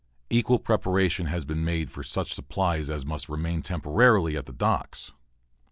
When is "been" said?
1.45-1.63